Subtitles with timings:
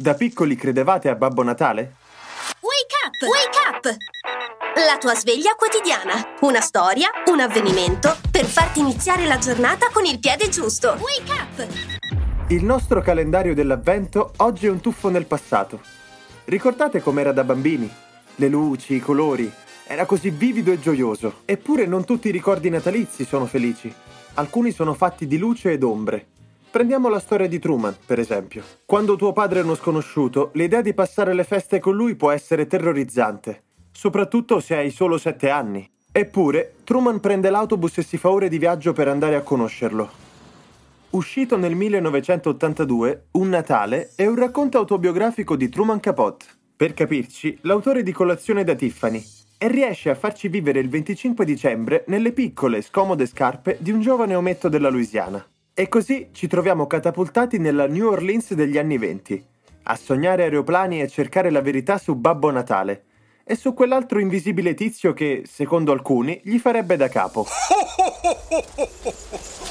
[0.00, 1.96] Da piccoli credevate a Babbo Natale?
[2.60, 3.20] Wake up!
[3.28, 3.96] Wake up!
[4.76, 6.36] La tua sveglia quotidiana.
[6.40, 10.96] Una storia, un avvenimento per farti iniziare la giornata con il piede giusto.
[10.98, 12.48] Wake up!
[12.48, 15.82] Il nostro calendario dell'avvento oggi è un tuffo nel passato.
[16.46, 17.92] Ricordate com'era da bambini?
[18.36, 19.52] Le luci, i colori.
[19.86, 21.42] Era così vivido e gioioso.
[21.44, 23.94] Eppure non tutti i ricordi natalizi sono felici.
[24.36, 26.28] Alcuni sono fatti di luce ed ombre.
[26.70, 28.62] Prendiamo la storia di Truman, per esempio.
[28.84, 32.68] Quando tuo padre è uno sconosciuto, l'idea di passare le feste con lui può essere
[32.68, 35.90] terrorizzante, soprattutto se hai solo sette anni.
[36.12, 40.08] Eppure, Truman prende l'autobus e si fa ore di viaggio per andare a conoscerlo.
[41.10, 46.46] Uscito nel 1982, Un Natale è un racconto autobiografico di Truman Capote.
[46.76, 49.20] Per capirci, l'autore di Colazione da Tiffany,
[49.58, 54.36] e riesce a farci vivere il 25 dicembre nelle piccole, scomode scarpe di un giovane
[54.36, 55.44] ometto della Louisiana.
[55.80, 59.42] E così ci troviamo catapultati nella New Orleans degli anni venti,
[59.84, 63.04] a sognare aeroplani e cercare la verità su Babbo Natale
[63.44, 67.46] e su quell'altro invisibile tizio che, secondo alcuni, gli farebbe da capo.